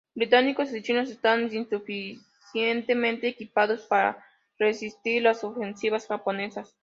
[0.15, 4.17] Británicos y Chinos estaban insuficientemente equipados para
[4.57, 6.75] resistir las ofensivas japonesas.